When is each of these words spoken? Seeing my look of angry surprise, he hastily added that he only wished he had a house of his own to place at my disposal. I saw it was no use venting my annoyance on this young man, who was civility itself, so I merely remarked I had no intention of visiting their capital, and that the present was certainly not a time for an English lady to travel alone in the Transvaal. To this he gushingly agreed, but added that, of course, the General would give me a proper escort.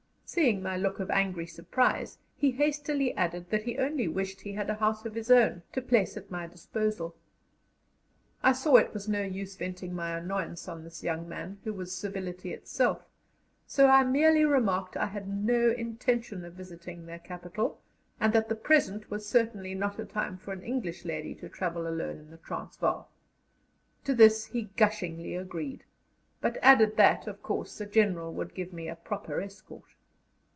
Seeing 0.33 0.63
my 0.63 0.77
look 0.77 1.01
of 1.01 1.11
angry 1.11 1.45
surprise, 1.45 2.17
he 2.37 2.51
hastily 2.51 3.13
added 3.17 3.49
that 3.49 3.63
he 3.63 3.77
only 3.77 4.07
wished 4.07 4.39
he 4.39 4.53
had 4.53 4.69
a 4.69 4.75
house 4.75 5.05
of 5.05 5.13
his 5.13 5.29
own 5.29 5.61
to 5.73 5.81
place 5.81 6.15
at 6.15 6.31
my 6.31 6.47
disposal. 6.47 7.17
I 8.41 8.53
saw 8.53 8.77
it 8.77 8.93
was 8.93 9.09
no 9.09 9.23
use 9.23 9.57
venting 9.57 9.93
my 9.93 10.17
annoyance 10.17 10.69
on 10.69 10.85
this 10.85 11.03
young 11.03 11.27
man, 11.27 11.59
who 11.65 11.73
was 11.73 11.93
civility 11.93 12.53
itself, 12.53 13.03
so 13.67 13.87
I 13.87 14.05
merely 14.05 14.45
remarked 14.45 14.95
I 14.95 15.07
had 15.07 15.27
no 15.27 15.69
intention 15.71 16.45
of 16.45 16.53
visiting 16.53 17.07
their 17.07 17.19
capital, 17.19 17.81
and 18.17 18.31
that 18.31 18.47
the 18.47 18.55
present 18.55 19.11
was 19.11 19.27
certainly 19.27 19.75
not 19.75 19.99
a 19.99 20.05
time 20.05 20.37
for 20.37 20.53
an 20.53 20.63
English 20.63 21.03
lady 21.03 21.35
to 21.35 21.49
travel 21.49 21.85
alone 21.85 22.19
in 22.19 22.31
the 22.31 22.37
Transvaal. 22.37 23.09
To 24.05 24.15
this 24.15 24.45
he 24.45 24.69
gushingly 24.77 25.35
agreed, 25.35 25.83
but 26.39 26.57
added 26.61 26.95
that, 26.95 27.27
of 27.27 27.43
course, 27.43 27.77
the 27.77 27.85
General 27.85 28.33
would 28.33 28.55
give 28.55 28.71
me 28.71 28.87
a 28.87 28.95
proper 28.95 29.41
escort. 29.41 29.93